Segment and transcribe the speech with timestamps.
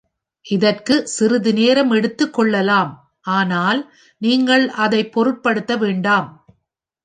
[0.45, 2.91] இதற்கு சிறிது நேரம் எடுத்துக் கொள்ளலாம்,
[3.31, 3.81] ஆனால்
[4.21, 6.29] நீங்கள் அதைப் பொருட்படுத்த வேண்டாம்.